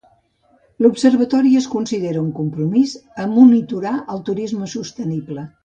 [0.85, 5.49] L'observatori es considera un compromís a monitorar el turisme sostenible.